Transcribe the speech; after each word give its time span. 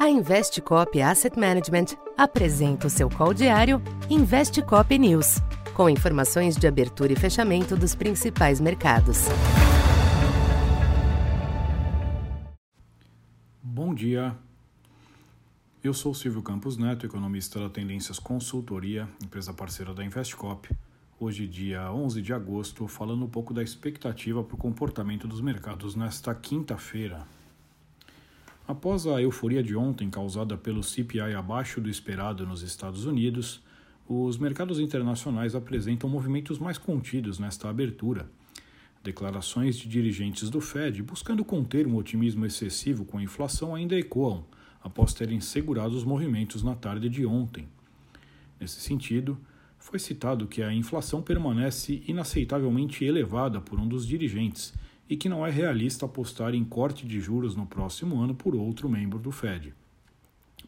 A 0.00 0.08
Investcop 0.08 0.98
Asset 1.02 1.38
Management 1.38 1.94
apresenta 2.16 2.86
o 2.86 2.90
seu 2.90 3.10
call 3.10 3.34
diário 3.34 3.82
Investcop 4.08 4.98
News, 4.98 5.42
com 5.74 5.90
informações 5.90 6.56
de 6.56 6.66
abertura 6.66 7.12
e 7.12 7.16
fechamento 7.16 7.76
dos 7.76 7.94
principais 7.94 8.62
mercados. 8.62 9.26
Bom 13.62 13.92
dia. 13.94 14.34
Eu 15.84 15.92
sou 15.92 16.14
Silvio 16.14 16.40
Campos 16.40 16.78
Neto, 16.78 17.04
economista 17.04 17.60
da 17.60 17.68
Tendências 17.68 18.18
Consultoria, 18.18 19.06
empresa 19.22 19.52
parceira 19.52 19.92
da 19.92 20.02
Investcop. 20.02 20.74
Hoje, 21.20 21.46
dia 21.46 21.92
11 21.92 22.22
de 22.22 22.32
agosto, 22.32 22.88
falando 22.88 23.26
um 23.26 23.28
pouco 23.28 23.52
da 23.52 23.62
expectativa 23.62 24.42
para 24.42 24.54
o 24.54 24.58
comportamento 24.58 25.28
dos 25.28 25.42
mercados 25.42 25.94
nesta 25.94 26.34
quinta-feira. 26.34 27.26
Após 28.70 29.04
a 29.04 29.20
euforia 29.20 29.64
de 29.64 29.74
ontem 29.74 30.08
causada 30.08 30.56
pelo 30.56 30.80
CPI 30.80 31.34
abaixo 31.34 31.80
do 31.80 31.90
esperado 31.90 32.46
nos 32.46 32.62
Estados 32.62 33.04
Unidos, 33.04 33.60
os 34.08 34.38
mercados 34.38 34.78
internacionais 34.78 35.56
apresentam 35.56 36.08
movimentos 36.08 36.56
mais 36.56 36.78
contidos 36.78 37.40
nesta 37.40 37.68
abertura. 37.68 38.30
Declarações 39.02 39.76
de 39.76 39.88
dirigentes 39.88 40.48
do 40.48 40.60
Fed 40.60 41.02
buscando 41.02 41.44
conter 41.44 41.84
um 41.84 41.96
otimismo 41.96 42.46
excessivo 42.46 43.04
com 43.04 43.18
a 43.18 43.22
inflação 43.24 43.74
ainda 43.74 43.98
ecoam, 43.98 44.44
após 44.84 45.12
terem 45.12 45.40
segurado 45.40 45.96
os 45.96 46.04
movimentos 46.04 46.62
na 46.62 46.76
tarde 46.76 47.08
de 47.08 47.26
ontem. 47.26 47.66
Nesse 48.60 48.80
sentido, 48.80 49.36
foi 49.80 49.98
citado 49.98 50.46
que 50.46 50.62
a 50.62 50.72
inflação 50.72 51.20
permanece 51.20 52.04
inaceitavelmente 52.06 53.04
elevada 53.04 53.60
por 53.60 53.80
um 53.80 53.88
dos 53.88 54.06
dirigentes 54.06 54.72
e 55.10 55.16
que 55.16 55.28
não 55.28 55.44
é 55.44 55.50
realista 55.50 56.06
apostar 56.06 56.54
em 56.54 56.64
corte 56.64 57.04
de 57.04 57.20
juros 57.20 57.56
no 57.56 57.66
próximo 57.66 58.22
ano 58.22 58.32
por 58.32 58.54
outro 58.54 58.88
membro 58.88 59.18
do 59.18 59.32
Fed. 59.32 59.74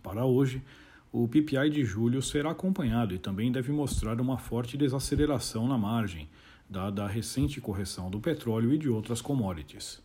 Para 0.00 0.24
hoje, 0.24 0.62
o 1.10 1.26
PPI 1.26 1.70
de 1.70 1.84
julho 1.84 2.22
será 2.22 2.52
acompanhado 2.52 3.12
e 3.12 3.18
também 3.18 3.50
deve 3.50 3.72
mostrar 3.72 4.20
uma 4.20 4.38
forte 4.38 4.76
desaceleração 4.76 5.66
na 5.66 5.76
margem, 5.76 6.28
dada 6.70 7.02
a 7.02 7.08
recente 7.08 7.60
correção 7.60 8.08
do 8.08 8.20
petróleo 8.20 8.72
e 8.72 8.78
de 8.78 8.88
outras 8.88 9.20
commodities. 9.20 10.00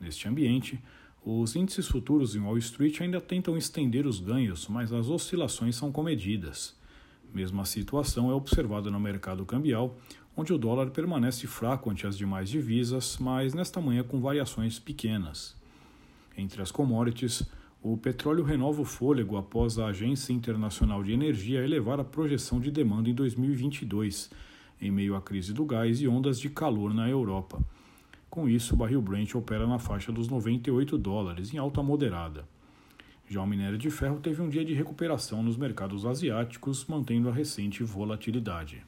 Neste 0.00 0.26
ambiente, 0.26 0.82
os 1.22 1.54
índices 1.54 1.86
futuros 1.86 2.34
em 2.34 2.40
Wall 2.40 2.56
Street 2.56 2.98
ainda 3.02 3.20
tentam 3.20 3.58
estender 3.58 4.06
os 4.06 4.20
ganhos, 4.20 4.68
mas 4.68 4.90
as 4.90 5.08
oscilações 5.08 5.76
são 5.76 5.92
comedidas. 5.92 6.74
Mesma 7.32 7.64
situação 7.64 8.30
é 8.30 8.34
observada 8.34 8.90
no 8.90 9.00
mercado 9.00 9.44
cambial, 9.44 9.98
onde 10.36 10.52
o 10.52 10.58
dólar 10.58 10.90
permanece 10.90 11.46
fraco 11.46 11.90
ante 11.90 12.06
as 12.06 12.16
demais 12.16 12.48
divisas, 12.48 13.18
mas 13.18 13.54
nesta 13.54 13.80
manhã 13.80 14.02
com 14.02 14.20
variações 14.20 14.78
pequenas. 14.78 15.56
Entre 16.36 16.60
as 16.60 16.70
commodities, 16.70 17.48
o 17.82 17.96
petróleo 17.96 18.42
renova 18.42 18.82
o 18.82 18.84
fôlego 18.84 19.36
após 19.36 19.78
a 19.78 19.86
Agência 19.86 20.32
Internacional 20.32 21.02
de 21.02 21.12
Energia 21.12 21.62
elevar 21.62 22.00
a 22.00 22.04
projeção 22.04 22.58
de 22.58 22.70
demanda 22.70 23.08
em 23.08 23.14
2022, 23.14 24.30
em 24.80 24.90
meio 24.90 25.14
à 25.14 25.20
crise 25.20 25.52
do 25.52 25.64
gás 25.64 26.00
e 26.00 26.08
ondas 26.08 26.40
de 26.40 26.48
calor 26.48 26.92
na 26.92 27.08
Europa. 27.08 27.62
Com 28.28 28.48
isso, 28.48 28.74
o 28.74 28.76
barril 28.76 29.00
Brent 29.00 29.34
opera 29.34 29.66
na 29.66 29.78
faixa 29.78 30.10
dos 30.10 30.26
98 30.28 30.98
dólares, 30.98 31.54
em 31.54 31.58
alta 31.58 31.82
moderada. 31.82 32.48
Já 33.28 33.40
o 33.40 33.46
minério 33.46 33.78
de 33.78 33.90
ferro 33.90 34.18
teve 34.18 34.42
um 34.42 34.48
dia 34.48 34.64
de 34.64 34.74
recuperação 34.74 35.42
nos 35.42 35.56
mercados 35.56 36.04
asiáticos, 36.04 36.84
mantendo 36.86 37.28
a 37.28 37.32
recente 37.32 37.84
volatilidade. 37.84 38.82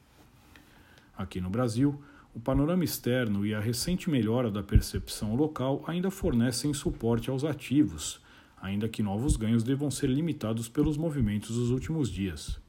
Aqui 1.16 1.40
no 1.40 1.48
Brasil, 1.48 1.98
o 2.34 2.40
panorama 2.40 2.84
externo 2.84 3.46
e 3.46 3.54
a 3.54 3.60
recente 3.60 4.10
melhora 4.10 4.50
da 4.50 4.62
percepção 4.62 5.34
local 5.34 5.82
ainda 5.86 6.10
fornecem 6.10 6.74
suporte 6.74 7.30
aos 7.30 7.44
ativos, 7.44 8.20
ainda 8.60 8.88
que 8.88 9.02
novos 9.02 9.36
ganhos 9.36 9.62
devam 9.62 9.90
ser 9.90 10.10
limitados 10.10 10.68
pelos 10.68 10.98
movimentos 10.98 11.56
dos 11.56 11.70
últimos 11.70 12.10
dias. 12.10 12.60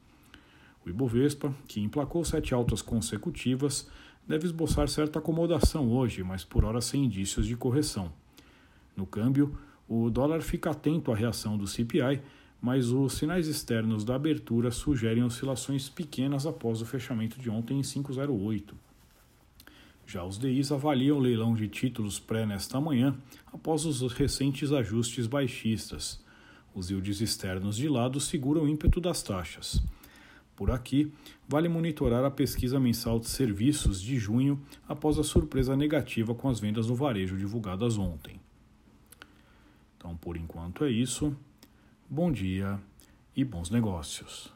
O 0.86 0.88
Ibovespa, 0.88 1.54
que 1.66 1.80
emplacou 1.80 2.24
sete 2.24 2.54
altas 2.54 2.80
consecutivas, 2.80 3.86
deve 4.26 4.46
esboçar 4.46 4.88
certa 4.88 5.18
acomodação 5.18 5.90
hoje, 5.90 6.22
mas 6.22 6.44
por 6.44 6.64
hora 6.64 6.80
sem 6.80 7.04
indícios 7.04 7.46
de 7.46 7.56
correção. 7.56 8.10
No 8.96 9.04
câmbio, 9.04 9.58
o 9.86 10.08
dólar 10.08 10.40
fica 10.40 10.70
atento 10.70 11.12
à 11.12 11.14
reação 11.14 11.58
do 11.58 11.66
CPI 11.66 12.22
mas 12.60 12.90
os 12.90 13.14
sinais 13.14 13.46
externos 13.46 14.04
da 14.04 14.16
abertura 14.16 14.70
sugerem 14.70 15.22
oscilações 15.22 15.88
pequenas 15.88 16.46
após 16.46 16.82
o 16.82 16.86
fechamento 16.86 17.40
de 17.40 17.48
ontem 17.48 17.78
em 17.78 17.82
508. 17.82 18.74
Já 20.06 20.24
os 20.24 20.38
DIs 20.38 20.72
avaliam 20.72 21.18
o 21.18 21.20
leilão 21.20 21.54
de 21.54 21.68
títulos 21.68 22.18
pré 22.18 22.46
nesta 22.46 22.80
manhã 22.80 23.14
após 23.52 23.84
os 23.84 24.00
recentes 24.12 24.72
ajustes 24.72 25.26
baixistas. 25.26 26.24
Os 26.74 26.90
yields 26.90 27.20
externos 27.20 27.76
de 27.76 27.88
lado 27.88 28.18
seguram 28.18 28.62
o 28.62 28.68
ímpeto 28.68 29.00
das 29.00 29.22
taxas. 29.22 29.82
Por 30.56 30.70
aqui, 30.70 31.12
vale 31.46 31.68
monitorar 31.68 32.24
a 32.24 32.30
pesquisa 32.30 32.80
mensal 32.80 33.20
de 33.20 33.28
serviços 33.28 34.00
de 34.00 34.18
junho 34.18 34.60
após 34.88 35.18
a 35.18 35.22
surpresa 35.22 35.76
negativa 35.76 36.34
com 36.34 36.48
as 36.48 36.58
vendas 36.58 36.88
no 36.88 36.96
varejo 36.96 37.36
divulgadas 37.36 37.96
ontem. 37.96 38.40
Então, 39.96 40.16
por 40.16 40.36
enquanto 40.36 40.84
é 40.84 40.90
isso 40.90 41.36
bom 42.08 42.32
dia 42.32 42.78
e 43.36 43.44
bons 43.44 43.70
negócios. 43.70 44.52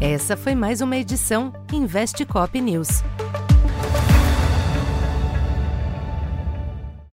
Essa 0.00 0.36
foi 0.36 0.54
mais 0.54 0.80
uma 0.80 0.96
edição 0.96 1.52
Investe 1.72 2.24
Cop 2.24 2.60
News. 2.60 3.02